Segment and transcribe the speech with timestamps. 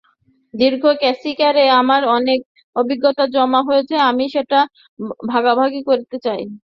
[0.53, 2.39] দীর্ঘ ক্যারিয়ারে আমার অনেক
[2.75, 4.59] অভিজ্ঞতা জমা হয়েছে, আমি সেটা
[5.31, 6.41] ভাগাভাগি করতে চাই।